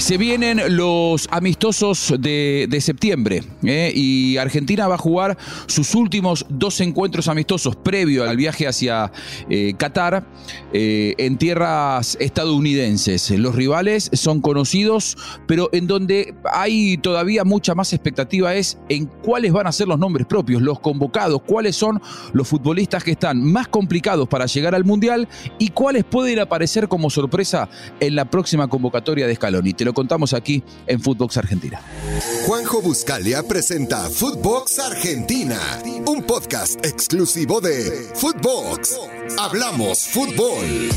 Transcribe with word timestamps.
Se 0.00 0.16
vienen 0.16 0.76
los 0.76 1.28
amistosos 1.30 2.14
de, 2.18 2.78
septiembre 2.80 3.42
¿eh? 3.62 3.92
y 3.94 4.38
Argentina 4.38 4.88
va 4.88 4.94
a 4.94 4.98
jugar 4.98 5.36
sus 5.66 5.94
últimos 5.94 6.46
dos 6.48 6.80
encuentros 6.80 7.28
amistosos 7.28 7.76
previo 7.76 8.24
al 8.24 8.38
viaje 8.38 8.66
hacia 8.66 9.12
eh, 9.50 9.74
Qatar 9.76 10.26
eh, 10.72 11.14
en 11.18 11.36
tierras 11.36 12.16
estadounidenses. 12.18 13.30
Los 13.32 13.54
rivales 13.54 14.10
son 14.14 14.40
conocidos, 14.40 15.18
pero 15.46 15.68
en 15.72 15.86
donde 15.86 16.34
hay 16.50 16.96
todavía 16.96 17.44
mucha 17.44 17.74
más 17.74 17.92
expectativa 17.92 18.54
es 18.54 18.78
en 18.88 19.04
cuáles 19.04 19.52
van 19.52 19.66
a 19.66 19.72
ser 19.72 19.86
los 19.86 19.98
nombres 19.98 20.26
propios, 20.26 20.62
los 20.62 20.80
convocados, 20.80 21.42
cuáles 21.42 21.76
son 21.76 22.00
los 22.32 22.48
futbolistas 22.48 23.04
que 23.04 23.12
están 23.12 23.44
más 23.44 23.68
complicados 23.68 24.26
para 24.28 24.46
llegar 24.46 24.74
al 24.74 24.84
Mundial 24.84 25.28
y 25.58 25.68
cuáles 25.68 26.04
pueden 26.04 26.38
aparecer 26.38 26.88
como 26.88 27.10
sorpresa 27.10 27.68
en 28.00 28.14
la 28.14 28.24
próxima 28.24 28.66
convocatoria 28.66 29.26
de 29.26 29.34
Scaloni 29.34 29.74
contamos 29.92 30.32
aquí 30.32 30.62
en 30.86 31.00
Footbox 31.00 31.36
Argentina. 31.36 31.80
Juanjo 32.46 32.82
Buscalia 32.82 33.42
presenta 33.42 34.08
Footbox 34.08 34.78
Argentina, 34.78 35.58
un 36.06 36.22
podcast 36.22 36.84
exclusivo 36.84 37.60
de 37.60 38.10
Footbox. 38.14 38.98
Hablamos 39.38 40.00
fútbol. 40.00 40.90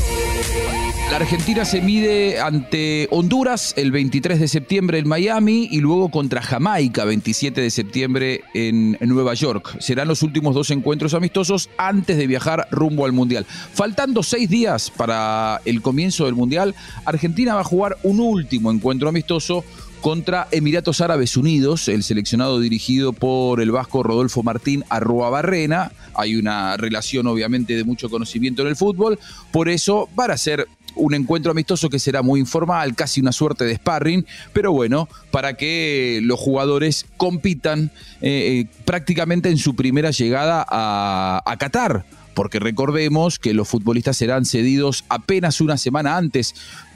La 1.10 1.16
Argentina 1.16 1.64
se 1.64 1.80
mide 1.80 2.40
ante 2.40 3.06
Honduras 3.10 3.74
el 3.76 3.92
23 3.92 4.40
de 4.40 4.48
septiembre 4.48 4.98
en 4.98 5.06
Miami 5.06 5.68
y 5.70 5.80
luego 5.80 6.10
contra 6.10 6.42
Jamaica 6.42 7.04
27 7.04 7.60
de 7.60 7.70
septiembre 7.70 8.42
en 8.52 8.98
Nueva 9.00 9.34
York. 9.34 9.76
Serán 9.80 10.08
los 10.08 10.22
últimos 10.22 10.54
dos 10.54 10.70
encuentros 10.70 11.14
amistosos 11.14 11.70
antes 11.76 12.16
de 12.16 12.26
viajar 12.26 12.66
rumbo 12.70 13.04
al 13.04 13.12
Mundial. 13.12 13.46
Faltando 13.46 14.22
seis 14.22 14.48
días 14.48 14.90
para 14.90 15.60
el 15.64 15.82
comienzo 15.82 16.24
del 16.24 16.34
Mundial, 16.34 16.74
Argentina 17.04 17.54
va 17.54 17.60
a 17.60 17.64
jugar 17.64 17.96
un 18.02 18.18
último 18.18 18.72
encuentro 18.72 19.08
amistoso 19.08 19.62
contra 20.04 20.48
Emiratos 20.50 21.00
Árabes 21.00 21.34
Unidos, 21.36 21.88
el 21.88 22.02
seleccionado 22.02 22.60
dirigido 22.60 23.14
por 23.14 23.62
el 23.62 23.70
vasco 23.70 24.02
Rodolfo 24.02 24.42
Martín 24.42 24.84
Arroa 24.90 25.30
Barrena. 25.30 25.92
Hay 26.12 26.36
una 26.36 26.76
relación 26.76 27.26
obviamente 27.26 27.74
de 27.74 27.84
mucho 27.84 28.10
conocimiento 28.10 28.60
en 28.60 28.68
el 28.68 28.76
fútbol, 28.76 29.18
por 29.50 29.70
eso 29.70 30.10
van 30.14 30.30
a 30.30 30.36
ser 30.36 30.66
un 30.96 31.14
encuentro 31.14 31.50
amistoso 31.50 31.90
que 31.90 31.98
será 31.98 32.22
muy 32.22 32.40
informal, 32.40 32.94
casi 32.94 33.20
una 33.20 33.32
suerte 33.32 33.64
de 33.64 33.76
sparring, 33.76 34.26
pero 34.52 34.72
bueno, 34.72 35.08
para 35.30 35.54
que 35.54 36.20
los 36.22 36.38
jugadores 36.38 37.06
compitan 37.16 37.90
eh, 38.20 38.66
eh, 38.66 38.66
prácticamente 38.84 39.48
en 39.48 39.58
su 39.58 39.74
primera 39.74 40.10
llegada 40.10 40.64
a, 40.68 41.56
Qatar 41.58 42.04
porque 42.34 42.58
recordemos 42.58 43.38
que 43.38 43.54
los 43.54 43.68
futbolistas 43.68 44.16
serán 44.16 44.44
cedidos 44.44 45.04
apenas 45.08 45.60
una 45.60 45.76
semana 45.76 46.16
antes, 46.16 46.54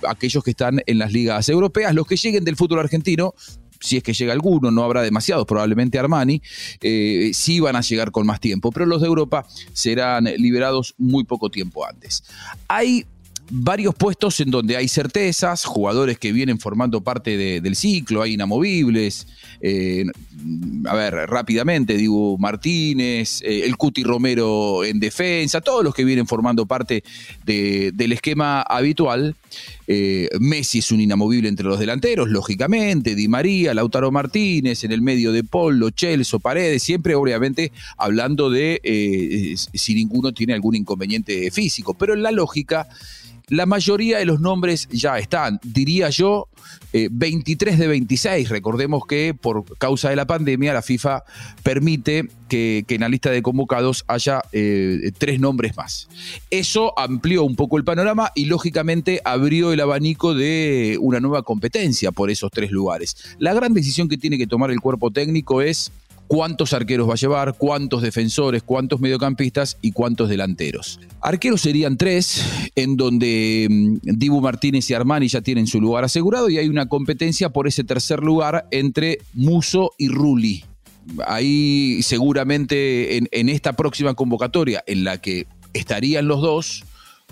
aquellos 0.08 0.42
que 0.42 0.50
están 0.50 0.82
en 0.84 0.98
las 0.98 1.12
ligas 1.12 1.48
europeas, 1.48 1.94
los 1.94 2.08
que 2.08 2.16
lleguen 2.16 2.44
del 2.44 2.56
fútbol 2.56 2.80
argentino. 2.80 3.34
Si 3.80 3.96
es 3.96 4.02
que 4.02 4.12
llega 4.12 4.32
alguno, 4.32 4.72
no 4.72 4.82
habrá 4.82 5.02
demasiados, 5.02 5.46
probablemente 5.46 5.96
Armani, 5.96 6.42
eh, 6.80 7.30
sí 7.32 7.60
van 7.60 7.76
a 7.76 7.82
llegar 7.82 8.10
con 8.10 8.26
más 8.26 8.40
tiempo, 8.40 8.72
pero 8.72 8.84
los 8.84 9.00
de 9.00 9.06
Europa 9.06 9.46
serán 9.72 10.24
liberados 10.24 10.96
muy 10.98 11.22
poco 11.22 11.48
tiempo 11.50 11.86
antes. 11.86 12.24
Hay 12.66 13.06
varios 13.50 13.94
puestos 13.94 14.40
en 14.40 14.50
donde 14.50 14.76
hay 14.76 14.88
certezas, 14.88 15.64
jugadores 15.64 16.18
que 16.18 16.32
vienen 16.32 16.58
formando 16.58 17.00
parte 17.00 17.60
del 17.60 17.76
ciclo, 17.76 18.22
hay 18.22 18.34
inamovibles. 18.34 19.26
Eh, 19.60 20.04
a 20.86 20.94
ver, 20.94 21.14
rápidamente, 21.14 21.96
digo, 21.96 22.38
Martínez, 22.38 23.42
eh, 23.42 23.62
el 23.64 23.76
Cuti 23.76 24.04
Romero 24.04 24.84
en 24.84 25.00
defensa, 25.00 25.60
todos 25.60 25.82
los 25.82 25.94
que 25.94 26.04
vienen 26.04 26.26
formando 26.26 26.66
parte 26.66 27.02
del 27.44 28.12
esquema 28.12 28.62
habitual. 28.62 29.34
Eh, 29.90 30.28
Messi 30.38 30.80
es 30.80 30.92
un 30.92 31.00
inamovible 31.00 31.48
entre 31.48 31.66
los 31.66 31.80
delanteros, 31.80 32.28
lógicamente, 32.28 33.14
Di 33.14 33.26
María, 33.26 33.72
Lautaro 33.72 34.12
Martínez, 34.12 34.84
en 34.84 34.92
el 34.92 35.00
medio 35.00 35.32
de 35.32 35.42
Polo, 35.42 35.90
Chelso, 35.90 36.38
Paredes, 36.38 36.82
siempre 36.82 37.14
obviamente 37.14 37.72
hablando 37.96 38.50
de 38.50 39.56
si 39.72 39.94
ninguno 39.94 40.32
tiene 40.32 40.52
algún 40.52 40.76
inconveniente 40.76 41.50
físico, 41.50 41.94
pero 41.94 42.12
en 42.12 42.22
la 42.22 42.30
lógica 42.30 42.86
la 43.48 43.66
mayoría 43.66 44.18
de 44.18 44.24
los 44.24 44.40
nombres 44.40 44.88
ya 44.90 45.18
están. 45.18 45.58
Diría 45.62 46.10
yo 46.10 46.48
23 46.92 47.74
eh, 47.74 47.76
de 47.76 47.88
26. 47.88 48.48
Recordemos 48.48 49.06
que 49.06 49.34
por 49.34 49.64
causa 49.78 50.10
de 50.10 50.16
la 50.16 50.26
pandemia 50.26 50.72
la 50.72 50.82
FIFA 50.82 51.24
permite 51.62 52.28
que, 52.48 52.84
en 52.88 53.00
la 53.00 53.08
lista 53.08 53.30
de 53.30 53.42
convocados 53.42 54.04
haya 54.06 54.42
eh, 54.52 55.12
tres 55.16 55.40
nombres 55.40 55.76
más. 55.76 56.08
Eso 56.50 56.98
amplió 56.98 57.44
un 57.44 57.56
poco 57.56 57.76
el 57.76 57.84
panorama 57.84 58.32
y 58.34 58.46
lógicamente 58.46 59.20
abrió 59.24 59.72
el 59.72 59.80
abanico 59.80 60.34
de 60.34 60.98
una 61.00 61.20
nueva 61.20 61.42
competencia 61.42 62.12
por 62.12 62.30
esos 62.30 62.50
tres 62.50 62.70
lugares. 62.70 63.16
La 63.38 63.54
gran 63.54 63.74
decisión 63.74 64.08
que 64.08 64.18
tiene 64.18 64.38
que 64.38 64.46
tomar 64.46 64.70
el 64.70 64.80
cuerpo 64.80 65.10
técnico 65.10 65.62
es 65.62 65.90
cuántos 66.28 66.72
arqueros 66.72 67.08
va 67.08 67.14
a 67.14 67.16
llevar, 67.16 67.54
cuántos 67.58 68.02
defensores, 68.02 68.62
cuántos 68.62 69.00
mediocampistas 69.00 69.78
y 69.82 69.90
cuántos 69.92 70.28
delanteros. 70.28 71.00
Arqueros 71.20 71.62
serían 71.62 71.96
tres, 71.96 72.70
en 72.76 72.96
donde 72.96 73.66
mm, 73.68 73.96
Dibu 74.02 74.40
Martínez 74.40 74.88
y 74.90 74.94
Armani 74.94 75.26
ya 75.26 75.40
tienen 75.40 75.66
su 75.66 75.80
lugar 75.80 76.04
asegurado 76.04 76.48
y 76.48 76.58
hay 76.58 76.68
una 76.68 76.86
competencia 76.86 77.48
por 77.48 77.66
ese 77.66 77.82
tercer 77.82 78.22
lugar 78.22 78.68
entre 78.70 79.18
Muso 79.32 79.92
y 79.98 80.08
Rulli. 80.08 80.64
Ahí 81.26 82.02
seguramente 82.02 83.16
en, 83.16 83.48
esta 83.48 83.72
próxima 83.72 84.12
convocatoria 84.12 84.84
en 84.86 85.04
la 85.04 85.18
que 85.18 85.46
estarían 85.72 86.28
los 86.28 86.42
dos, 86.42 86.84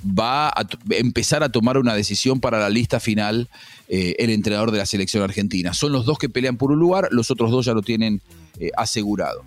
va 0.07 0.49
a 0.49 0.67
empezar 0.91 1.43
a 1.43 1.49
tomar 1.49 1.79
una 1.79 1.95
decisión 1.95 2.41
para 2.41 2.59
la 2.59 2.71
lista 2.71 3.01
final 3.01 3.49
eh, 3.89 4.17
el 4.19 4.31
entrenador 4.31 4.71
de 4.71 4.79
la 4.79 4.87
selección 4.87 5.23
argentina. 5.23 5.75
Son 5.75 5.93
los 5.93 6.07
dos 6.07 6.19
que 6.19 6.29
pelean 6.29 6.57
por 6.57 6.73
un 6.73 6.79
lugar, 6.79 7.09
los 7.11 7.31
otros 7.31 7.51
dos 7.51 7.67
ya 7.67 7.73
lo 7.73 7.83
tienen 7.83 8.21
eh, 8.59 8.71
asegurado. 8.77 9.45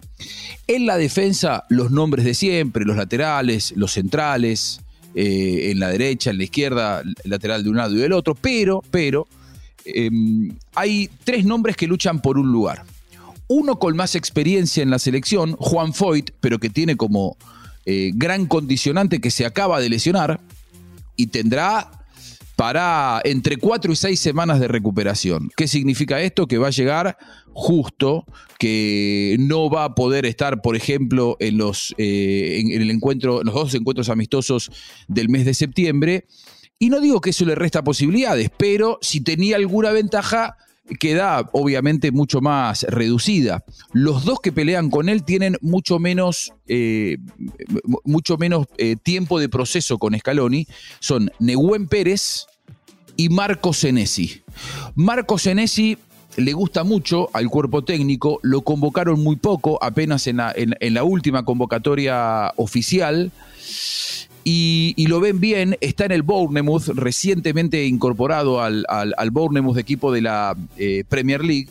En 0.68 0.86
la 0.86 0.98
defensa, 0.98 1.66
los 1.70 1.92
nombres 1.92 2.26
de 2.26 2.34
siempre, 2.34 2.86
los 2.86 2.96
laterales, 2.96 3.74
los 3.76 3.94
centrales, 3.94 4.82
eh, 5.16 5.72
en 5.72 5.80
la 5.80 5.90
derecha, 5.90 6.30
en 6.30 6.38
la 6.38 6.44
izquierda, 6.44 7.04
lateral 7.24 7.64
de 7.64 7.70
un 7.70 7.78
lado 7.78 7.96
y 7.96 7.98
del 7.98 8.14
otro, 8.14 8.36
pero, 8.36 8.84
pero, 8.92 9.28
em, 9.86 10.56
hay 10.76 11.10
tres 11.24 11.46
nombres 11.46 11.76
que 11.76 11.88
luchan 11.88 12.22
por 12.22 12.38
un 12.38 12.52
lugar. 12.52 12.84
Uno 13.48 13.80
con 13.80 13.96
más 13.96 14.14
experiencia 14.14 14.84
en 14.84 14.92
la 14.92 15.00
selección, 15.00 15.54
Juan 15.54 15.94
Foyt, 15.94 16.32
pero 16.40 16.60
que 16.60 16.70
tiene 16.70 16.96
como 16.96 17.36
gran 17.86 18.46
condicionante 18.46 19.20
que 19.20 19.32
se 19.32 19.46
acaba 19.46 19.80
de 19.80 19.90
lesionar 19.90 20.40
y 21.16 21.28
tendrá 21.28 22.00
para 22.60 23.22
entre 23.24 23.56
cuatro 23.56 23.94
y 23.94 23.96
seis 23.96 24.20
semanas 24.20 24.60
de 24.60 24.68
recuperación. 24.68 25.50
¿Qué 25.56 25.66
significa 25.66 26.22
esto? 26.22 26.46
Que 26.46 26.58
va 26.58 26.68
a 26.68 26.72
llegar 26.72 27.18
justo, 27.54 28.26
que 28.58 29.38
no 29.40 29.70
va 29.70 29.86
a 29.86 29.96
poder 29.96 30.26
estar, 30.26 30.62
por 30.62 30.76
ejemplo, 30.76 31.38
en 31.40 31.58
los, 31.58 31.96
eh, 31.98 32.60
en, 32.60 32.82
el 32.82 32.92
encuentro, 32.92 33.44
los 33.44 33.54
dos 33.54 33.74
encuentros 33.76 34.10
amistosos 34.10 34.72
del 35.08 35.30
mes 35.30 35.46
de 35.46 35.54
septiembre. 35.54 36.26
Y 36.80 36.90
no 36.90 37.00
digo 37.00 37.22
que 37.22 37.30
eso 37.30 37.46
le 37.46 37.56
resta 37.56 37.82
posibilidades, 37.82 38.50
pero 38.58 39.00
si 39.02 39.22
tenía 39.22 39.56
alguna 39.56 39.92
ventaja, 39.92 40.58
queda 41.00 41.50
obviamente 41.52 42.12
mucho 42.12 42.42
más 42.42 42.84
reducida. 42.84 43.64
Los 43.94 44.26
dos 44.26 44.40
que 44.40 44.52
pelean 44.52 44.90
con 44.90 45.10
él 45.10 45.24
tienen 45.24 45.58
mucho 45.62 46.00
menos, 46.00 46.54
eh, 46.68 47.18
mucho 48.04 48.38
menos 48.38 48.68
eh, 48.78 48.96
tiempo 49.02 49.40
de 49.40 49.50
proceso 49.50 49.98
con 49.98 50.18
Scaloni. 50.18 50.68
Son 51.00 51.32
Nehuen 51.40 51.88
Pérez, 51.88 52.48
y 53.20 53.28
Marco 53.28 53.74
Senesi. 53.74 54.44
Marco 54.96 55.38
Senesi 55.38 55.98
le 56.38 56.54
gusta 56.54 56.86
mucho 56.86 57.30
al 57.34 57.50
cuerpo 57.50 57.84
técnico, 57.84 58.40
lo 58.44 58.62
convocaron 58.62 59.22
muy 59.22 59.36
poco, 59.36 59.78
apenas 59.84 60.26
en 60.26 60.38
la, 60.38 61.04
última 61.04 61.44
convocatoria 61.44 62.54
oficial. 62.56 63.34
Y, 64.44 65.06
lo 65.08 65.20
ven 65.20 65.40
bien, 65.40 65.78
está 65.82 66.06
en 66.06 66.12
el 66.12 66.24
Bournemouth, 66.24 66.88
recientemente 66.90 67.86
incorporado 67.86 68.62
al, 68.62 68.86
al, 68.88 69.32
Bournemouth, 69.32 69.78
equipo 69.78 70.12
de 70.12 70.22
la 70.22 70.56
eh, 70.78 71.04
Premier 71.08 71.44
League. 71.44 71.68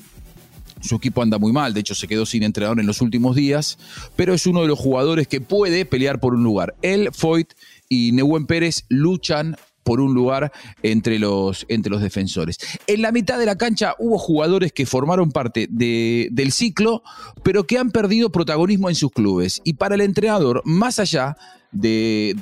Su 0.81 0.97
equipo 0.97 1.23
anda 1.23 1.39
muy 1.39 1.53
mal, 1.53 1.75
de 1.75 1.81
hecho 1.81 1.97
se 1.97 2.07
quedó 2.07 2.25
sin 2.25 2.45
entrenador 2.45 2.79
en 2.79 2.87
los 2.87 3.01
últimos 3.01 3.35
días, 3.35 3.79
pero 4.15 4.33
es 4.33 4.47
uno 4.47 4.63
de 4.63 4.69
los 4.69 4.79
jugadores 4.79 5.27
que 5.27 5.41
puede 5.41 5.85
pelear 5.85 6.21
por 6.21 6.35
un 6.35 6.45
lugar. 6.45 6.77
Él, 6.83 7.09
Foyt 7.13 7.53
y 7.89 8.13
Nehuen 8.13 8.47
Pérez 8.47 8.85
luchan 8.89 9.57
por 9.89 10.03
un 10.03 10.13
lugar 10.13 10.53
entre 10.83 11.19
los, 11.19 11.65
entre 11.71 11.91
los 11.91 12.03
defensores. 12.03 12.59
En 12.87 13.01
la 13.01 13.11
mitad 13.11 13.39
de 13.39 13.47
la 13.47 13.57
cancha 13.57 13.95
hubo 13.99 14.19
jugadores 14.19 14.71
que 14.71 14.85
formaron 14.85 15.33
parte 15.33 15.67
del 15.71 16.53
ciclo, 16.53 17.03
pero 17.43 17.67
que 17.67 17.79
han 17.79 17.91
perdido 17.91 18.31
protagonismo 18.31 18.91
en 18.91 18.95
sus 18.95 19.11
clubes. 19.11 19.63
Y 19.65 19.73
para 19.73 19.95
el 19.95 20.03
entrenador, 20.03 20.61
más 20.67 20.99
allá 20.99 21.39
de, 21.73 22.37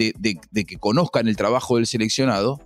que 0.67 0.77
conozcan 0.79 1.29
el 1.29 1.37
trabajo 1.37 1.77
del 1.77 1.87
seleccionado, 1.87 2.59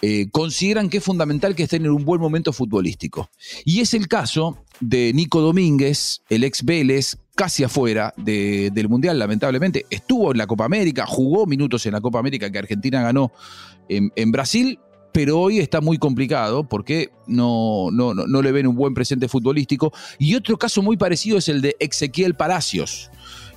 eh, 0.00 0.30
consideran 0.30 0.88
que 0.88 0.96
es 0.96 1.04
fundamental 1.04 1.54
que 1.54 1.64
estén 1.64 1.84
en 1.84 1.90
un 1.90 2.06
buen 2.06 2.18
momento 2.18 2.54
futbolístico. 2.54 3.28
Y 3.66 3.80
es 3.80 3.92
el 3.92 4.08
caso 4.08 4.63
de 4.80 5.12
Nico 5.12 5.40
Domínguez, 5.40 6.22
el 6.28 6.44
ex 6.44 6.64
Vélez, 6.64 7.16
casi 7.34 7.64
afuera 7.64 8.14
del 8.16 8.88
Mundial, 8.88 9.18
lamentablemente. 9.18 9.86
Estuvo 9.90 10.32
en 10.32 10.38
la 10.38 10.46
Copa 10.46 10.64
América, 10.64 11.06
jugó 11.06 11.46
minutos 11.46 11.84
en 11.86 11.92
la 11.92 12.00
Copa 12.00 12.18
América 12.18 12.50
que 12.50 12.58
Argentina 12.58 13.02
ganó 13.02 13.32
en, 13.88 14.32
Brasil, 14.32 14.78
pero 15.12 15.40
hoy 15.40 15.58
está 15.58 15.80
muy 15.80 15.98
complicado 15.98 16.64
porque 16.64 17.10
no, 17.26 17.90
no, 17.92 18.14
no, 18.14 18.42
le 18.42 18.52
ven 18.52 18.66
un 18.66 18.76
buen 18.76 18.94
presente 18.94 19.28
futbolístico. 19.28 19.92
Y 20.18 20.34
otro 20.34 20.56
caso 20.56 20.82
muy 20.82 20.96
parecido 20.96 21.38
es 21.38 21.48
el 21.48 21.60
de 21.60 21.76
Ezequiel 21.78 22.34
Palacios. 22.34 23.10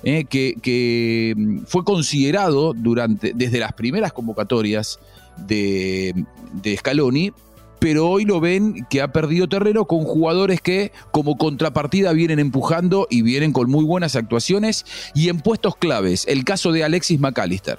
Eh, 0.04 0.26
que, 0.26 1.34
mm, 1.36 1.64
fue 1.66 1.84
considerado 1.84 2.72
durante, 2.72 3.32
desde 3.34 3.58
las 3.58 3.72
primeras 3.72 4.12
convocatorias 4.12 5.00
de, 5.46 6.14
de 6.62 6.76
Scaloni 6.76 7.32
pero 7.78 8.08
hoy 8.08 8.24
lo 8.24 8.40
ven 8.40 8.86
que 8.90 9.02
ha 9.02 9.12
perdido 9.12 9.48
terreno 9.48 9.86
con 9.86 10.04
jugadores 10.04 10.60
que 10.60 10.92
como 11.10 11.36
contrapartida 11.38 12.12
vienen 12.12 12.38
empujando 12.38 13.06
y 13.10 13.22
vienen 13.22 13.52
con 13.52 13.70
muy 13.70 13.84
buenas 13.84 14.16
actuaciones 14.16 14.84
y 15.14 15.28
en 15.28 15.40
puestos 15.40 15.76
claves. 15.76 16.24
El 16.28 16.44
caso 16.44 16.72
de 16.72 16.84
Alexis 16.84 17.20
McAllister, 17.20 17.78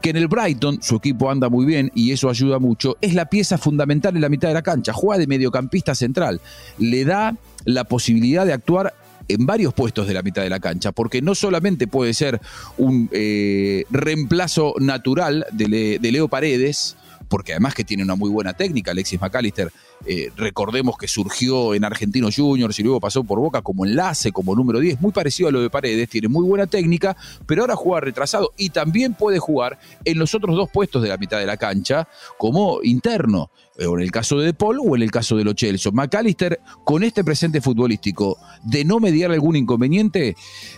que 0.00 0.10
en 0.10 0.16
el 0.16 0.28
Brighton 0.28 0.82
su 0.82 0.96
equipo 0.96 1.30
anda 1.30 1.48
muy 1.48 1.64
bien 1.64 1.90
y 1.94 2.12
eso 2.12 2.28
ayuda 2.28 2.58
mucho, 2.58 2.96
es 3.00 3.14
la 3.14 3.26
pieza 3.26 3.58
fundamental 3.58 4.14
en 4.14 4.22
la 4.22 4.28
mitad 4.28 4.48
de 4.48 4.54
la 4.54 4.62
cancha, 4.62 4.92
juega 4.92 5.18
de 5.18 5.26
mediocampista 5.26 5.94
central, 5.94 6.40
le 6.78 7.04
da 7.04 7.36
la 7.64 7.84
posibilidad 7.84 8.46
de 8.46 8.52
actuar 8.52 8.94
en 9.28 9.46
varios 9.46 9.72
puestos 9.72 10.06
de 10.06 10.14
la 10.14 10.22
mitad 10.22 10.42
de 10.42 10.50
la 10.50 10.60
cancha, 10.60 10.92
porque 10.92 11.22
no 11.22 11.34
solamente 11.34 11.86
puede 11.86 12.12
ser 12.12 12.40
un 12.76 13.08
eh, 13.12 13.84
reemplazo 13.90 14.74
natural 14.78 15.46
de 15.52 15.98
Leo 16.02 16.28
Paredes, 16.28 16.96
porque 17.28 17.52
además 17.52 17.74
que 17.74 17.84
tiene 17.84 18.02
una 18.02 18.14
muy 18.14 18.30
buena 18.30 18.54
técnica, 18.54 18.90
Alexis 18.90 19.20
McAllister, 19.20 19.72
eh, 20.04 20.32
recordemos 20.36 20.96
que 20.98 21.06
surgió 21.06 21.74
en 21.74 21.84
Argentinos 21.84 22.36
Juniors 22.36 22.78
y 22.78 22.82
luego 22.82 23.00
pasó 23.00 23.22
por 23.22 23.38
Boca 23.38 23.62
como 23.62 23.86
enlace, 23.86 24.32
como 24.32 24.54
número 24.54 24.80
10, 24.80 25.00
muy 25.00 25.12
parecido 25.12 25.48
a 25.48 25.52
lo 25.52 25.60
de 25.60 25.70
Paredes, 25.70 26.08
tiene 26.08 26.28
muy 26.28 26.44
buena 26.44 26.66
técnica, 26.66 27.16
pero 27.46 27.62
ahora 27.62 27.76
juega 27.76 28.00
retrasado 28.00 28.52
y 28.56 28.70
también 28.70 29.14
puede 29.14 29.38
jugar 29.38 29.78
en 30.04 30.18
los 30.18 30.34
otros 30.34 30.56
dos 30.56 30.70
puestos 30.70 31.02
de 31.02 31.08
la 31.08 31.16
mitad 31.16 31.38
de 31.38 31.46
la 31.46 31.56
cancha 31.56 32.08
como 32.36 32.80
interno, 32.82 33.50
eh, 33.78 33.86
o 33.86 33.96
en 33.96 34.02
el 34.02 34.10
caso 34.10 34.38
de 34.38 34.46
De 34.46 34.54
Paul 34.54 34.80
o 34.84 34.96
en 34.96 35.02
el 35.02 35.10
caso 35.10 35.36
de 35.36 35.44
Lo 35.44 35.54
Celso. 35.56 35.92
McAllister, 35.92 36.60
con 36.84 37.04
este 37.04 37.22
presente 37.22 37.60
futbolístico 37.60 38.38
de 38.64 38.84
no 38.84 38.98
mediar 38.98 39.30
algún 39.30 39.56
inconveniente, 39.56 40.36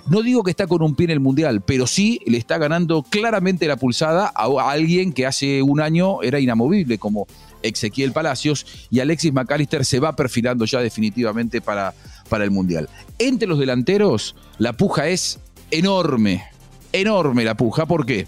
no 0.08 0.22
digo 0.22 0.42
que 0.42 0.50
está 0.50 0.66
con 0.66 0.82
un 0.82 0.94
pie 0.94 1.04
en 1.04 1.10
el 1.10 1.20
Mundial, 1.20 1.62
pero 1.62 1.86
sí 1.86 2.20
le 2.26 2.36
está 2.36 2.58
ganando 2.58 3.02
claramente 3.02 3.66
la 3.66 3.76
pulsada 3.76 4.32
a 4.34 4.70
alguien 4.70 5.12
que 5.12 5.26
hace 5.26 5.62
un 5.62 5.80
año 5.80 6.22
era 6.22 6.40
inamovible, 6.40 6.98
como 6.98 7.26
Ezequiel 7.64 8.12
Palacios, 8.12 8.66
y 8.90 9.00
Alexis 9.00 9.32
McAllister 9.32 9.84
se 9.84 10.00
va 10.00 10.14
perfilando 10.14 10.64
ya 10.64 10.80
definitivamente 10.80 11.60
para, 11.60 11.94
para 12.28 12.44
el 12.44 12.50
Mundial. 12.50 12.88
Entre 13.18 13.48
los 13.48 13.58
delanteros, 13.58 14.36
la 14.58 14.74
puja 14.74 15.08
es 15.08 15.40
enorme, 15.70 16.44
enorme 16.92 17.44
la 17.44 17.56
puja. 17.56 17.86
¿Por 17.86 18.06
qué? 18.06 18.26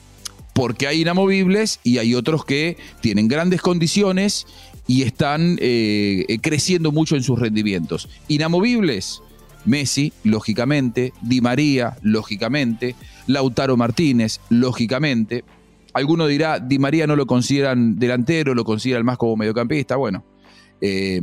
Porque 0.52 0.86
hay 0.86 1.02
inamovibles 1.02 1.80
y 1.84 1.98
hay 1.98 2.14
otros 2.14 2.44
que 2.44 2.76
tienen 3.00 3.28
grandes 3.28 3.60
condiciones 3.60 4.46
y 4.86 5.02
están 5.02 5.58
eh, 5.60 6.38
creciendo 6.40 6.92
mucho 6.92 7.16
en 7.16 7.22
sus 7.22 7.38
rendimientos. 7.38 8.08
Inamovibles, 8.28 9.20
Messi, 9.64 10.12
lógicamente, 10.22 11.12
Di 11.20 11.40
María, 11.40 11.96
lógicamente, 12.02 12.94
Lautaro 13.26 13.76
Martínez, 13.76 14.40
lógicamente, 14.48 15.44
Alguno 15.96 16.26
dirá, 16.26 16.60
Di 16.60 16.78
María 16.78 17.06
no 17.06 17.16
lo 17.16 17.24
consideran 17.24 17.96
delantero, 17.96 18.54
lo 18.54 18.64
consideran 18.64 19.02
más 19.06 19.16
como 19.16 19.34
mediocampista. 19.34 19.96
Bueno, 19.96 20.24
eh, 20.82 21.18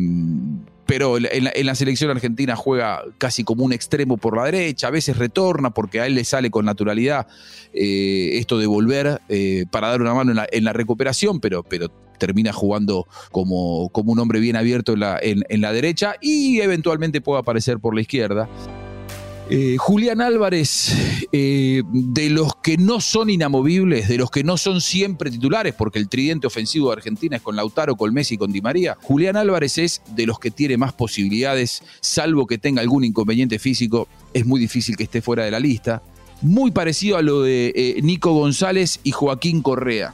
pero 0.87 1.17
en 1.17 1.65
la, 1.65 1.75
selección 1.75 2.09
argentina 2.09 2.55
juega 2.55 3.03
casi 3.19 3.43
como 3.43 3.63
un 3.63 3.71
extremo 3.71 4.17
por 4.17 4.35
la 4.35 4.45
derecha, 4.45 4.87
a 4.87 4.89
veces 4.89 5.17
retorna 5.17 5.69
porque 5.69 6.01
a 6.01 6.07
él 6.07 6.15
le 6.15 6.23
sale 6.23 6.49
con 6.49 6.65
naturalidad 6.65 7.27
eh, 7.71 8.31
esto 8.33 8.57
de 8.57 8.65
volver 8.65 9.21
eh, 9.29 9.65
para 9.69 9.89
dar 9.89 10.01
una 10.01 10.15
mano 10.15 10.33
en 10.51 10.63
la, 10.63 10.73
recuperación, 10.73 11.39
pero, 11.39 11.61
pero 11.61 11.89
termina 12.17 12.51
jugando 12.51 13.07
como, 13.31 13.89
como, 13.89 14.11
un 14.11 14.19
hombre 14.19 14.39
bien 14.39 14.55
abierto 14.55 14.93
en 14.93 15.01
la, 15.01 15.19
en 15.21 15.61
la 15.61 15.71
derecha 15.71 16.15
y 16.19 16.61
eventualmente 16.61 17.21
puede 17.21 17.41
aparecer 17.41 17.77
por 17.77 17.93
la 17.93 18.01
izquierda. 18.01 18.49
Eh, 19.49 19.75
Julián 19.77 20.21
Álvarez, 20.21 21.27
eh, 21.31 21.83
de 21.91 22.29
los 22.29 22.55
que 22.55 22.77
no 22.77 23.01
son 23.01 23.29
inamovibles, 23.29 24.07
de 24.07 24.17
los 24.17 24.31
que 24.31 24.43
no 24.43 24.55
son 24.55 24.79
siempre 24.79 25.29
titulares, 25.29 25.73
porque 25.73 25.99
el 25.99 26.07
tridente 26.07 26.47
ofensivo 26.47 26.87
de 26.87 26.93
Argentina 26.93 27.35
es 27.35 27.41
con 27.41 27.57
Lautaro, 27.57 27.97
con 27.97 28.13
Messi 28.13 28.35
y 28.35 28.37
con 28.37 28.53
Di 28.53 28.61
María, 28.61 28.97
Julián 29.01 29.35
Álvarez 29.35 29.77
es 29.77 30.01
de 30.15 30.25
los 30.25 30.39
que 30.39 30.49
tiene 30.49 30.77
más 30.77 30.93
posibilidades, 30.93 31.83
salvo 31.99 32.47
que 32.47 32.57
tenga 32.57 32.81
algún 32.81 33.03
inconveniente 33.03 33.59
físico, 33.59 34.07
es 34.33 34.45
muy 34.45 34.61
difícil 34.61 34.95
que 34.95 35.03
esté 35.03 35.21
fuera 35.21 35.43
de 35.43 35.51
la 35.51 35.59
lista. 35.59 36.01
Muy 36.41 36.71
parecido 36.71 37.17
a 37.17 37.21
lo 37.21 37.41
de 37.41 37.73
eh, 37.75 37.99
Nico 38.01 38.33
González 38.33 38.99
y 39.03 39.11
Joaquín 39.11 39.61
Correa. 39.61 40.13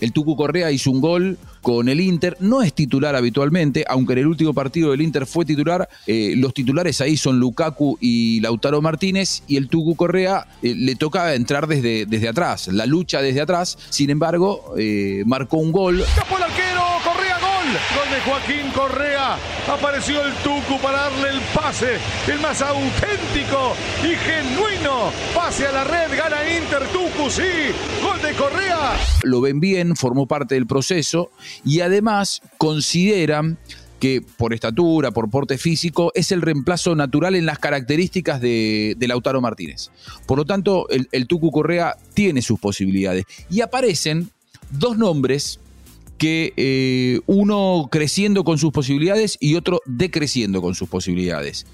El 0.00 0.12
Tucu 0.12 0.36
Correa 0.36 0.70
hizo 0.70 0.90
un 0.90 1.00
gol 1.00 1.38
con 1.62 1.88
el 1.88 2.00
Inter. 2.00 2.36
No 2.40 2.62
es 2.62 2.72
titular 2.72 3.14
habitualmente, 3.16 3.84
aunque 3.88 4.14
en 4.14 4.20
el 4.20 4.26
último 4.26 4.54
partido 4.54 4.90
del 4.90 5.02
Inter 5.02 5.26
fue 5.26 5.44
titular. 5.44 5.88
Eh, 6.06 6.34
los 6.36 6.54
titulares 6.54 7.00
ahí 7.00 7.16
son 7.16 7.38
Lukaku 7.38 7.98
y 8.00 8.40
Lautaro 8.40 8.80
Martínez 8.80 9.42
y 9.46 9.56
el 9.56 9.68
Tucu 9.68 9.94
Correa 9.96 10.46
eh, 10.62 10.74
le 10.74 10.94
toca 10.96 11.34
entrar 11.34 11.66
desde, 11.66 12.06
desde 12.06 12.28
atrás, 12.28 12.68
la 12.68 12.86
lucha 12.86 13.20
desde 13.22 13.40
atrás. 13.40 13.78
Sin 13.90 14.10
embargo, 14.10 14.74
eh, 14.78 15.22
marcó 15.26 15.58
un 15.58 15.72
gol. 15.72 16.04
Gol 17.70 18.10
de 18.10 18.20
Joaquín 18.22 18.72
Correa. 18.72 19.36
Apareció 19.68 20.24
el 20.24 20.34
Tucu 20.42 20.80
para 20.82 21.02
darle 21.02 21.28
el 21.30 21.40
pase, 21.54 21.98
el 22.26 22.40
más 22.40 22.60
auténtico 22.62 23.76
y 24.02 24.16
genuino. 24.16 25.12
Pase 25.32 25.68
a 25.68 25.72
la 25.72 25.84
red, 25.84 26.16
gana 26.18 26.38
Inter 26.50 26.82
Tucu, 26.88 27.30
sí. 27.30 27.70
Gol 28.02 28.20
de 28.22 28.34
Correa. 28.34 28.98
Lo 29.22 29.40
ven 29.40 29.60
bien, 29.60 29.94
formó 29.94 30.26
parte 30.26 30.56
del 30.56 30.66
proceso 30.66 31.30
y 31.64 31.80
además 31.80 32.42
consideran 32.58 33.56
que 34.00 34.20
por 34.20 34.52
estatura, 34.52 35.12
por 35.12 35.30
porte 35.30 35.56
físico, 35.56 36.10
es 36.16 36.32
el 36.32 36.42
reemplazo 36.42 36.96
natural 36.96 37.36
en 37.36 37.46
las 37.46 37.60
características 37.60 38.40
de, 38.40 38.96
Lautaro 38.98 39.40
Martínez. 39.40 39.90
Por 40.26 40.38
lo 40.38 40.44
tanto, 40.44 40.88
el, 40.88 41.08
el 41.12 41.28
Tucu 41.28 41.52
Correa 41.52 41.94
tiene 42.14 42.42
sus 42.42 42.58
posibilidades. 42.58 43.26
Y 43.48 43.60
aparecen 43.60 44.28
dos 44.70 44.98
nombres 44.98 45.60
que 46.20 46.52
eh, 46.58 47.18
uno 47.24 47.88
creciendo 47.90 48.44
con 48.44 48.58
sus 48.58 48.72
posibilidades 48.72 49.38
y 49.40 49.54
otro 49.54 49.80
decreciendo 49.86 50.60
con 50.60 50.74
sus 50.74 50.86
posibilidades. 50.86 51.64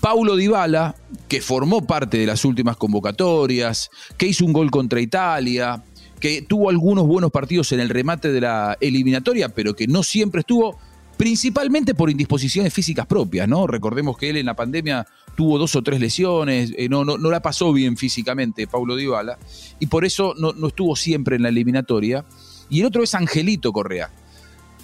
Paulo 0.00 0.36
Dybala, 0.36 0.96
que 1.28 1.42
formó 1.42 1.86
parte 1.86 2.16
de 2.16 2.24
las 2.24 2.46
últimas 2.46 2.78
convocatorias, 2.78 3.90
que 4.16 4.26
hizo 4.26 4.46
un 4.46 4.54
gol 4.54 4.70
contra 4.70 5.02
Italia, 5.02 5.84
que 6.18 6.40
tuvo 6.40 6.70
algunos 6.70 7.06
buenos 7.06 7.30
partidos 7.30 7.70
en 7.72 7.80
el 7.80 7.90
remate 7.90 8.32
de 8.32 8.40
la 8.40 8.78
eliminatoria, 8.80 9.50
pero 9.50 9.76
que 9.76 9.86
no 9.86 10.02
siempre 10.02 10.40
estuvo, 10.40 10.78
principalmente 11.18 11.94
por 11.94 12.08
indisposiciones 12.08 12.72
físicas 12.72 13.04
propias, 13.04 13.46
¿no? 13.48 13.66
Recordemos 13.66 14.16
que 14.16 14.30
él 14.30 14.38
en 14.38 14.46
la 14.46 14.56
pandemia 14.56 15.06
tuvo 15.36 15.58
dos 15.58 15.76
o 15.76 15.82
tres 15.82 16.00
lesiones, 16.00 16.72
eh, 16.78 16.88
no, 16.88 17.04
no, 17.04 17.18
no, 17.18 17.30
la 17.30 17.42
pasó 17.42 17.74
bien 17.74 17.98
físicamente 17.98 18.66
Paulo 18.66 18.96
Dybala, 18.96 19.38
y 19.78 19.88
por 19.88 20.06
eso 20.06 20.32
no, 20.38 20.54
no 20.54 20.68
estuvo 20.68 20.96
siempre 20.96 21.36
en 21.36 21.42
la 21.42 21.50
eliminatoria 21.50 22.24
y 22.68 22.80
el 22.80 22.86
otro 22.86 23.02
es 23.02 23.14
Angelito 23.14 23.72
Correa. 23.72 24.10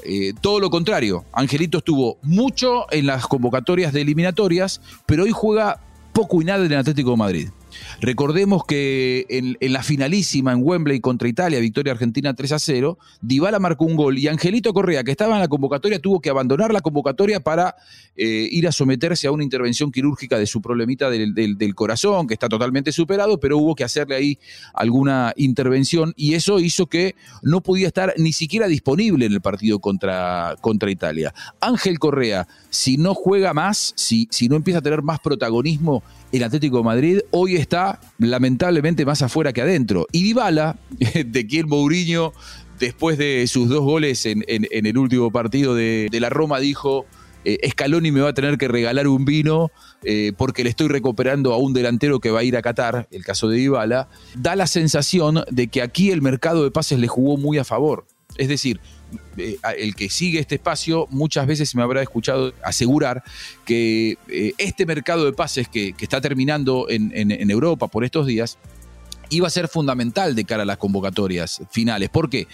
Eh, 0.02 0.34
todo 0.40 0.60
lo 0.60 0.68
contrario, 0.70 1.24
Angelito 1.32 1.78
estuvo 1.78 2.18
mucho 2.22 2.86
en 2.90 3.06
las 3.06 3.26
convocatorias 3.26 3.92
de 3.92 4.02
eliminatorias, 4.02 4.80
pero 5.06 5.24
hoy 5.24 5.30
juega 5.32 5.80
poco 6.12 6.42
y 6.42 6.44
nada 6.44 6.64
en 6.64 6.72
el 6.72 6.78
Atlético 6.78 7.12
de 7.12 7.16
Madrid. 7.16 7.48
Recordemos 8.00 8.64
que 8.64 9.26
en, 9.28 9.56
la 9.60 9.82
finalísima 9.82 10.52
en 10.52 10.60
Wembley 10.62 11.00
contra 11.00 11.28
Italia, 11.28 11.60
victoria 11.60 11.92
argentina 11.92 12.34
3 12.34 12.52
a 12.52 12.58
0, 12.58 12.98
Dybala 13.20 13.58
marcó 13.58 13.84
un 13.84 13.96
gol 13.96 14.18
y 14.18 14.28
Angelito 14.28 14.72
Correa, 14.72 15.04
que 15.04 15.10
estaba 15.10 15.34
en 15.34 15.40
la 15.40 15.48
convocatoria, 15.48 15.98
tuvo 15.98 16.20
que 16.20 16.30
abandonar 16.30 16.72
la 16.72 16.80
convocatoria 16.80 17.40
para 17.40 17.76
eh, 18.16 18.48
ir 18.50 18.68
a 18.68 18.72
someterse 18.72 19.26
a 19.26 19.32
una 19.32 19.44
intervención 19.44 19.90
quirúrgica 19.90 20.38
de 20.38 20.46
su 20.46 20.60
problemita 20.60 21.10
del, 21.10 21.74
corazón, 21.74 22.26
que 22.26 22.34
está 22.34 22.48
totalmente 22.48 22.92
superado, 22.92 23.40
pero 23.40 23.58
hubo 23.58 23.74
que 23.74 23.84
hacerle 23.84 24.16
ahí 24.16 24.38
alguna 24.72 25.32
intervención 25.36 26.12
y 26.16 26.34
eso 26.34 26.60
hizo 26.60 26.86
que 26.86 27.14
no 27.42 27.62
podía 27.62 27.88
estar 27.88 28.14
ni 28.16 28.32
siquiera 28.32 28.68
disponible 28.68 29.26
en 29.26 29.32
el 29.32 29.40
partido 29.40 29.78
contra, 29.78 30.56
contra 30.60 30.90
Italia. 30.90 31.34
Ángel 31.60 31.98
Correa, 31.98 32.46
si 32.70 32.96
no 32.96 33.14
juega 33.14 33.54
más, 33.54 33.94
si, 33.96 34.28
si 34.30 34.48
no 34.48 34.56
empieza 34.56 34.78
a 34.78 34.82
tener 34.82 35.02
más 35.02 35.20
protagonismo 35.20 36.02
el 36.36 36.42
Atlético 36.42 36.78
de 36.78 36.82
Madrid 36.82 37.18
hoy 37.30 37.56
está 37.56 38.00
lamentablemente 38.18 39.04
más 39.04 39.22
afuera 39.22 39.52
que 39.52 39.62
adentro. 39.62 40.06
Y 40.10 40.24
Dybala, 40.24 40.76
de 41.26 41.46
quien 41.46 41.68
Mourinho, 41.68 42.32
después 42.78 43.18
de 43.18 43.46
sus 43.46 43.68
dos 43.68 43.80
goles 43.82 44.26
en, 44.26 44.44
el 44.48 44.98
último 44.98 45.30
partido 45.30 45.74
de, 45.74 46.08
la 46.12 46.30
Roma, 46.30 46.58
dijo, 46.58 47.06
eh, 47.44 47.58
Scaloni 47.70 48.10
me 48.10 48.20
va 48.20 48.30
a 48.30 48.34
tener 48.34 48.58
que 48.58 48.66
regalar 48.66 49.06
un 49.06 49.24
vino 49.24 49.70
eh, 50.02 50.32
porque 50.36 50.64
le 50.64 50.70
estoy 50.70 50.88
recuperando 50.88 51.52
a 51.52 51.58
un 51.58 51.72
delantero 51.72 52.18
que 52.18 52.30
va 52.30 52.40
a 52.40 52.44
ir 52.44 52.56
a 52.56 52.62
Qatar, 52.62 53.06
el 53.10 53.24
caso 53.24 53.48
de 53.48 53.58
Dybala, 53.58 54.08
da 54.34 54.56
la 54.56 54.66
sensación 54.66 55.44
de 55.50 55.68
que 55.68 55.82
aquí 55.82 56.10
el 56.10 56.20
mercado 56.20 56.64
de 56.64 56.70
pases 56.70 56.98
le 56.98 57.06
jugó 57.06 57.36
muy 57.36 57.58
a 57.58 57.64
favor. 57.64 58.06
Es 58.36 58.48
decir, 58.48 58.80
eh, 59.36 59.58
el 59.78 59.94
que 59.94 60.10
sigue 60.10 60.40
este 60.40 60.56
espacio 60.56 61.06
muchas 61.10 61.46
veces 61.46 61.74
me 61.74 61.82
habrá 61.82 62.02
escuchado 62.02 62.52
asegurar 62.62 63.22
que 63.64 64.18
eh, 64.28 64.52
este 64.58 64.86
mercado 64.86 65.24
de 65.24 65.32
pases 65.32 65.68
que, 65.68 65.94
está 66.00 66.20
terminando 66.20 66.86
en, 66.88 67.50
Europa 67.50 67.88
por 67.88 68.04
estos 68.04 68.26
días 68.26 68.58
iba 69.30 69.46
a 69.46 69.50
ser 69.50 69.68
fundamental 69.68 70.34
de 70.34 70.44
cara 70.44 70.64
a 70.64 70.66
las 70.66 70.76
convocatorias 70.76 71.62
finales. 71.70 72.10
¿Por 72.10 72.28
qué? 72.28 72.46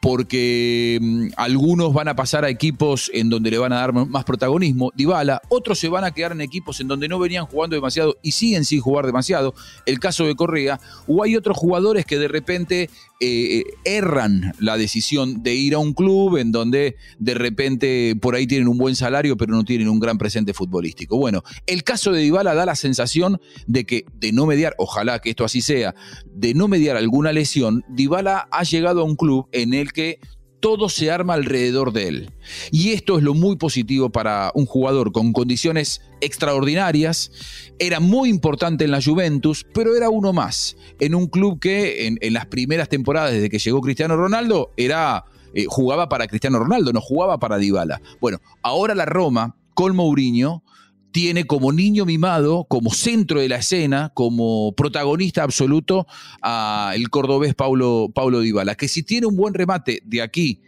Porque 0.00 0.98
mm, 1.00 1.28
algunos 1.36 1.92
van 1.92 2.08
a 2.08 2.16
pasar 2.16 2.44
a 2.44 2.48
equipos 2.48 3.10
en 3.14 3.28
donde 3.28 3.50
le 3.50 3.58
van 3.58 3.72
a 3.72 3.76
dar 3.76 3.92
más 3.92 4.24
protagonismo, 4.24 4.92
Dybala, 4.94 5.42
otros 5.48 5.78
se 5.78 5.88
van 5.88 6.04
a 6.04 6.12
quedar 6.12 6.32
en 6.32 6.40
equipos 6.40 6.80
en 6.80 6.88
donde 6.88 7.08
no 7.08 7.18
venían 7.18 7.46
jugando 7.46 7.76
demasiado 7.76 8.16
y 8.22 8.32
siguen 8.32 8.64
sin 8.64 8.80
jugar 8.80 9.06
demasiado, 9.06 9.54
el 9.86 10.00
caso 10.00 10.24
de 10.24 10.34
Correa, 10.34 10.80
o 11.06 11.22
hay 11.22 11.36
otros 11.36 11.56
jugadores 11.56 12.06
que 12.06 12.18
de 12.18 12.28
repente 12.28 12.90
eh, 13.22 13.64
erran 13.84 14.54
la 14.58 14.78
decisión 14.78 15.42
de 15.42 15.54
ir 15.54 15.74
a 15.74 15.78
un 15.78 15.92
club 15.92 16.38
en 16.38 16.52
donde 16.52 16.96
de 17.18 17.34
repente 17.34 18.16
por 18.18 18.34
ahí 18.34 18.46
tienen 18.46 18.66
un 18.66 18.78
buen 18.78 18.96
salario 18.96 19.36
pero 19.36 19.52
no 19.52 19.62
tienen 19.62 19.90
un 19.90 20.00
gran 20.00 20.16
presente 20.16 20.54
futbolístico. 20.54 21.18
Bueno, 21.18 21.42
el 21.66 21.84
caso 21.84 22.12
de 22.12 22.22
Dybala 22.22 22.54
da 22.54 22.64
la 22.64 22.76
sensación 22.76 23.38
de 23.66 23.84
que 23.84 24.06
de 24.14 24.32
no 24.32 24.46
mediar, 24.46 24.74
ojalá 24.78 25.18
que 25.18 25.30
esto 25.30 25.44
así 25.44 25.60
sea, 25.60 25.94
de 26.32 26.54
no 26.54 26.66
mediar 26.66 26.96
alguna 26.96 27.32
lesión, 27.32 27.84
Dybala 27.90 28.48
ha 28.50 28.62
llegado 28.62 29.02
a 29.02 29.04
un 29.04 29.16
club 29.16 29.48
en 29.52 29.74
el 29.74 29.89
que 29.92 30.20
todo 30.60 30.88
se 30.88 31.10
arma 31.10 31.34
alrededor 31.34 31.92
de 31.92 32.08
él. 32.08 32.30
Y 32.70 32.90
esto 32.90 33.18
es 33.18 33.24
lo 33.24 33.34
muy 33.34 33.56
positivo 33.56 34.10
para 34.10 34.52
un 34.54 34.66
jugador 34.66 35.10
con 35.10 35.32
condiciones 35.32 36.02
extraordinarias. 36.20 37.32
Era 37.78 37.98
muy 37.98 38.28
importante 38.28 38.84
en 38.84 38.90
la 38.90 39.02
Juventus, 39.02 39.66
pero 39.72 39.96
era 39.96 40.10
uno 40.10 40.32
más. 40.32 40.76
En 41.00 41.14
un 41.14 41.26
club 41.26 41.58
que 41.58 42.06
en, 42.06 42.32
las 42.32 42.46
primeras 42.46 42.88
temporadas, 42.88 43.32
desde 43.32 43.48
que 43.48 43.58
llegó 43.58 43.80
Cristiano 43.80 44.16
Ronaldo, 44.16 44.70
era, 44.76 45.24
eh, 45.54 45.64
jugaba 45.66 46.08
para 46.08 46.26
Cristiano 46.26 46.58
Ronaldo, 46.58 46.92
no 46.92 47.00
jugaba 47.00 47.38
para 47.38 47.56
Dybala. 47.56 48.00
Bueno, 48.20 48.40
ahora 48.62 48.94
la 48.94 49.06
Roma, 49.06 49.56
con 49.74 49.96
Mourinho, 49.96 50.62
tiene 51.12 51.46
como 51.46 51.72
niño 51.72 52.04
mimado, 52.04 52.64
como 52.64 52.90
centro 52.90 53.40
de 53.40 53.48
la 53.48 53.56
escena, 53.56 54.10
como 54.14 54.72
protagonista 54.72 55.42
absoluto 55.42 56.06
a 56.42 56.92
el 56.94 57.10
cordobés 57.10 57.54
Paulo, 57.54 58.10
Paulo 58.14 58.40
Dybala, 58.40 58.74
que 58.74 58.88
si 58.88 59.02
tiene 59.02 59.26
un 59.26 59.36
buen 59.36 59.54
remate 59.54 60.00
de 60.04 60.22
aquí, 60.22 60.60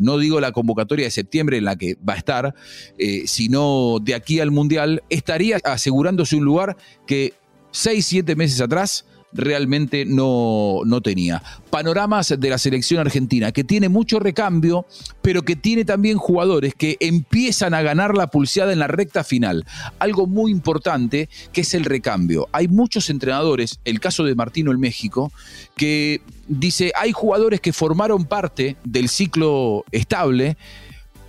no 0.00 0.18
digo 0.18 0.40
la 0.40 0.52
convocatoria 0.52 1.06
de 1.06 1.10
septiembre 1.10 1.58
en 1.58 1.64
la 1.64 1.76
que 1.76 1.96
va 2.06 2.14
a 2.14 2.16
estar, 2.16 2.54
eh, 2.98 3.22
sino 3.26 3.98
de 4.02 4.14
aquí 4.14 4.40
al 4.40 4.50
Mundial, 4.50 5.02
estaría 5.08 5.58
asegurándose 5.64 6.36
un 6.36 6.44
lugar 6.44 6.76
que 7.06 7.34
seis, 7.70 8.06
siete 8.06 8.36
meses 8.36 8.60
atrás 8.60 9.06
realmente 9.32 10.04
no, 10.04 10.80
no 10.84 11.00
tenía. 11.00 11.42
Panoramas 11.70 12.34
de 12.38 12.50
la 12.50 12.58
selección 12.58 13.00
argentina, 13.00 13.52
que 13.52 13.64
tiene 13.64 13.88
mucho 13.88 14.18
recambio, 14.18 14.86
pero 15.22 15.42
que 15.42 15.56
tiene 15.56 15.84
también 15.84 16.18
jugadores 16.18 16.74
que 16.74 16.96
empiezan 17.00 17.74
a 17.74 17.82
ganar 17.82 18.16
la 18.16 18.28
pulseada 18.28 18.72
en 18.72 18.78
la 18.78 18.88
recta 18.88 19.24
final. 19.24 19.64
Algo 19.98 20.26
muy 20.26 20.50
importante 20.50 21.28
que 21.52 21.62
es 21.62 21.74
el 21.74 21.84
recambio. 21.84 22.48
Hay 22.52 22.68
muchos 22.68 23.10
entrenadores, 23.10 23.78
el 23.84 24.00
caso 24.00 24.24
de 24.24 24.34
Martino 24.34 24.70
el 24.70 24.78
México, 24.78 25.32
que 25.76 26.20
dice, 26.48 26.92
hay 26.94 27.12
jugadores 27.12 27.60
que 27.60 27.72
formaron 27.72 28.24
parte 28.24 28.76
del 28.84 29.08
ciclo 29.08 29.84
estable, 29.92 30.56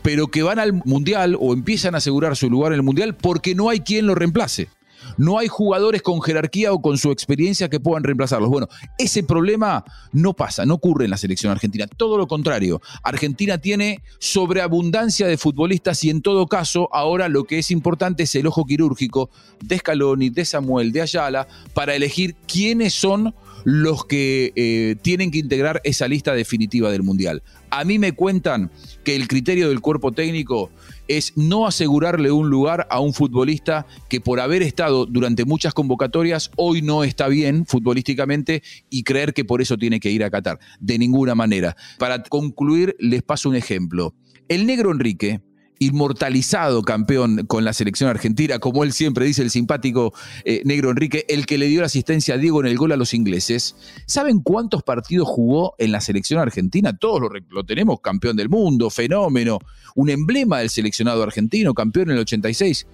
pero 0.01 0.27
que 0.27 0.43
van 0.43 0.59
al 0.59 0.73
Mundial 0.73 1.37
o 1.39 1.53
empiezan 1.53 1.95
a 1.95 1.99
asegurar 1.99 2.35
su 2.35 2.49
lugar 2.49 2.73
en 2.73 2.77
el 2.77 2.83
Mundial 2.83 3.15
porque 3.15 3.55
no 3.55 3.69
hay 3.69 3.79
quien 3.79 4.05
lo 4.05 4.15
reemplace 4.15 4.67
no 5.17 5.37
hay 5.37 5.47
jugadores 5.47 6.01
con 6.01 6.21
jerarquía 6.21 6.73
o 6.73 6.81
con 6.81 6.97
su 6.97 7.11
experiencia 7.11 7.69
que 7.69 7.79
puedan 7.79 8.03
reemplazarlos. 8.03 8.49
Bueno, 8.49 8.67
ese 8.97 9.23
problema 9.23 9.83
no 10.11 10.33
pasa, 10.33 10.65
no 10.65 10.75
ocurre 10.75 11.05
en 11.05 11.11
la 11.11 11.17
selección 11.17 11.51
argentina. 11.51 11.87
Todo 11.87 12.17
lo 12.17 12.27
contrario, 12.27 12.81
Argentina 13.03 13.57
tiene 13.57 14.01
sobreabundancia 14.19 15.27
de 15.27 15.37
futbolistas 15.37 16.03
y 16.03 16.09
en 16.09 16.21
todo 16.21 16.47
caso, 16.47 16.89
ahora 16.91 17.29
lo 17.29 17.43
que 17.45 17.59
es 17.59 17.71
importante 17.71 18.23
es 18.23 18.35
el 18.35 18.47
ojo 18.47 18.65
quirúrgico 18.65 19.29
de 19.61 19.77
Scaloni, 19.77 20.29
de 20.29 20.45
Samuel, 20.45 20.91
de 20.91 21.01
Ayala, 21.01 21.47
para 21.73 21.95
elegir 21.95 22.35
quiénes 22.47 22.93
son 22.93 23.33
los 23.63 24.05
que 24.05 24.51
eh, 24.55 24.95
tienen 25.01 25.31
que 25.31 25.39
integrar 25.39 25.81
esa 25.83 26.07
lista 26.07 26.33
definitiva 26.33 26.91
del 26.91 27.03
Mundial. 27.03 27.43
A 27.69 27.83
mí 27.85 27.99
me 27.99 28.11
cuentan 28.11 28.71
que 29.03 29.15
el 29.15 29.27
criterio 29.27 29.69
del 29.69 29.81
cuerpo 29.81 30.11
técnico 30.11 30.69
es 31.07 31.33
no 31.35 31.67
asegurarle 31.67 32.31
un 32.31 32.49
lugar 32.49 32.87
a 32.89 32.99
un 32.99 33.13
futbolista 33.13 33.85
que 34.09 34.21
por 34.21 34.39
haber 34.39 34.61
estado 34.61 35.05
durante 35.05 35.45
muchas 35.45 35.73
convocatorias 35.73 36.51
hoy 36.55 36.81
no 36.81 37.03
está 37.03 37.27
bien 37.27 37.65
futbolísticamente 37.65 38.63
y 38.89 39.03
creer 39.03 39.33
que 39.33 39.45
por 39.45 39.61
eso 39.61 39.77
tiene 39.77 39.99
que 39.99 40.11
ir 40.11 40.23
a 40.23 40.29
Qatar. 40.29 40.59
De 40.79 40.97
ninguna 40.97 41.35
manera. 41.35 41.75
Para 41.99 42.21
concluir, 42.23 42.95
les 42.99 43.23
paso 43.23 43.49
un 43.49 43.55
ejemplo. 43.55 44.13
El 44.47 44.65
negro 44.65 44.91
Enrique, 44.91 45.41
inmortalizado 45.79 46.83
campeón 46.83 47.45
con 47.47 47.65
la 47.65 47.73
selección 47.73 48.09
argentina, 48.09 48.59
como 48.59 48.83
él 48.83 48.93
siempre 48.93 49.25
dice, 49.25 49.41
el 49.41 49.49
simpático 49.49 50.13
eh, 50.45 50.61
negro 50.65 50.91
Enrique, 50.91 51.25
el 51.27 51.45
que 51.45 51.57
le 51.57 51.67
dio 51.67 51.81
la 51.81 51.87
asistencia 51.87 52.35
a 52.35 52.37
Diego 52.37 52.61
en 52.61 52.67
el 52.67 52.77
gol 52.77 52.91
a 52.91 52.97
los 52.97 53.13
ingleses. 53.13 53.75
¿Saben 54.05 54.41
cuántos 54.41 54.83
partidos 54.83 55.27
jugó 55.27 55.75
en 55.77 55.91
la 55.91 56.01
selección 56.01 56.39
argentina? 56.39 56.95
Todos 56.97 57.21
lo, 57.21 57.29
lo 57.49 57.63
tenemos, 57.63 58.01
campeón 58.01 58.35
del 58.35 58.49
mundo, 58.49 58.89
fenómeno, 58.89 59.59
un 59.95 60.09
emblema 60.09 60.59
del 60.59 60.69
seleccionado 60.69 61.23
argentino, 61.23 61.73
campeón 61.73 62.09
en 62.09 62.15
el 62.15 62.21
86. 62.21 62.87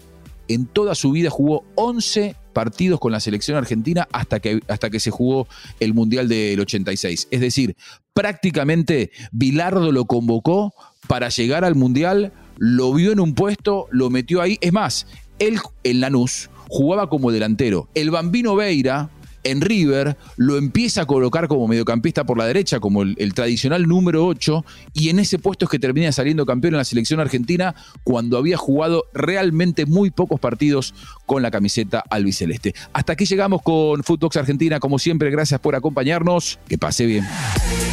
En 0.47 0.65
toda 0.65 0.95
su 0.95 1.11
vida 1.11 1.29
jugó 1.29 1.63
11 1.75 2.35
partidos 2.53 2.99
con 2.99 3.11
la 3.11 3.19
selección 3.19 3.57
argentina 3.57 4.07
hasta 4.11 4.39
que, 4.39 4.59
hasta 4.67 4.89
que 4.89 4.99
se 4.99 5.11
jugó 5.11 5.47
el 5.79 5.93
Mundial 5.93 6.27
del 6.27 6.59
86. 6.59 7.27
Es 7.31 7.39
decir, 7.39 7.75
prácticamente 8.13 9.11
Bilardo 9.31 9.91
lo 9.91 10.05
convocó 10.05 10.73
para 11.07 11.29
llegar 11.29 11.63
al 11.63 11.75
Mundial 11.75 12.33
lo 12.59 12.93
vio 12.93 13.11
en 13.11 13.19
un 13.19 13.33
puesto, 13.33 13.87
lo 13.89 14.09
metió 14.09 14.41
ahí. 14.41 14.57
Es 14.61 14.73
más, 14.73 15.07
él 15.39 15.59
en 15.83 16.01
Lanús 16.01 16.49
jugaba 16.67 17.09
como 17.09 17.31
delantero. 17.31 17.87
El 17.95 18.11
Bambino 18.11 18.55
Veira 18.55 19.09
en 19.43 19.61
River 19.61 20.17
lo 20.35 20.57
empieza 20.57 21.03
a 21.03 21.05
colocar 21.05 21.47
como 21.47 21.67
mediocampista 21.67 22.25
por 22.25 22.37
la 22.37 22.45
derecha, 22.45 22.79
como 22.79 23.03
el, 23.03 23.33
tradicional 23.33 23.87
número 23.87 24.25
8, 24.25 24.65
y 24.93 25.09
en 25.09 25.19
ese 25.19 25.39
puesto 25.39 25.65
es 25.65 25.71
que 25.71 25.79
termina 25.79 26.11
saliendo 26.11 26.45
campeón 26.45 26.73
en 26.73 26.79
la 26.79 26.83
selección 26.83 27.21
argentina 27.21 27.73
cuando 28.03 28.37
había 28.37 28.57
jugado 28.57 29.05
realmente 29.13 29.85
muy 29.85 30.11
pocos 30.11 30.39
partidos 30.39 30.93
con 31.25 31.41
la 31.41 31.51
camiseta 31.51 32.03
albiceleste. 32.09 32.75
Hasta 32.91 33.13
aquí 33.13 33.25
llegamos 33.25 33.61
con 33.61 34.03
Footbox 34.03 34.37
Argentina, 34.37 34.79
como 34.79 34.99
siempre, 34.99 35.31
gracias 35.31 35.59
por 35.61 35.75
acompañarnos, 35.75 36.59
que 36.67 36.77
pase 36.77 37.05
bien. 37.05 37.25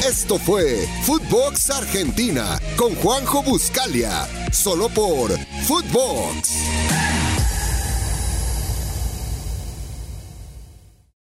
Esto 0.05 0.39
fue 0.39 0.87
Footbox 1.05 1.71
Argentina 1.71 2.61
con 2.77 2.95
Juanjo 2.95 3.43
Buscalia, 3.43 4.29
solo 4.53 4.89
por 4.89 5.31
Footbox. 5.67 7.06